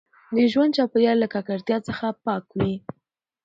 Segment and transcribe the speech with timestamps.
[0.35, 2.73] د ژوند چاپیریال له ککړتیا څخه پاک وي.